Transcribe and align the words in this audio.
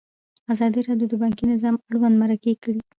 ازادي 0.53 0.79
راډیو 0.87 1.07
د 1.11 1.13
بانکي 1.21 1.45
نظام 1.53 1.75
اړوند 1.89 2.15
مرکې 2.21 2.53
کړي. 2.63 2.79